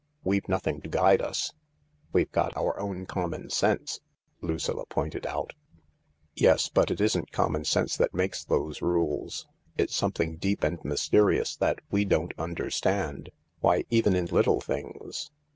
[0.23, 1.53] We've nothing to guide us.""
[2.11, 3.99] We've got our own common sense,"
[4.41, 5.53] Lucilla pointed out."
[6.35, 9.45] Yes, but it isn't common sense that makes those rules.
[9.77, 13.29] It's something deep and mysterious that we don't under stand.
[13.59, 15.29] Why, even in little things